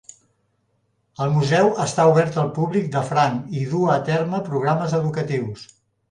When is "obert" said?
2.11-2.39